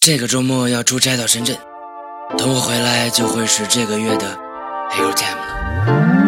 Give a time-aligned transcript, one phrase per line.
[0.00, 1.54] 这个周末要出差到深圳，
[2.38, 4.34] 等我回来就会是这个月的
[4.92, 6.19] airtime 了。